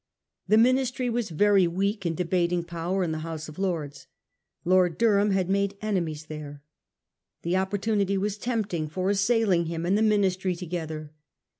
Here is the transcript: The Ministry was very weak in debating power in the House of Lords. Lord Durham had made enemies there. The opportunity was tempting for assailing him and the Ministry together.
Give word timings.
The 0.47 0.57
Ministry 0.57 1.11
was 1.11 1.29
very 1.29 1.67
weak 1.67 2.07
in 2.07 2.15
debating 2.15 2.63
power 2.63 3.03
in 3.03 3.11
the 3.11 3.19
House 3.19 3.47
of 3.47 3.59
Lords. 3.59 4.07
Lord 4.65 4.97
Durham 4.97 5.29
had 5.29 5.47
made 5.47 5.77
enemies 5.79 6.25
there. 6.25 6.63
The 7.43 7.57
opportunity 7.57 8.17
was 8.17 8.39
tempting 8.39 8.87
for 8.89 9.11
assailing 9.11 9.67
him 9.67 9.85
and 9.85 9.95
the 9.95 10.01
Ministry 10.01 10.55
together. 10.55 11.11